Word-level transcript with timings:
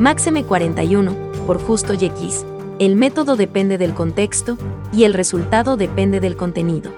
Máxime 0.00 0.44
41, 0.44 1.14
por 1.46 1.60
justo 1.60 1.92
y 1.92 2.06
X. 2.06 2.46
El 2.78 2.96
método 2.96 3.36
depende 3.36 3.76
del 3.76 3.92
contexto 3.92 4.56
y 4.94 5.04
el 5.04 5.12
resultado 5.12 5.76
depende 5.76 6.20
del 6.20 6.38
contenido. 6.38 6.90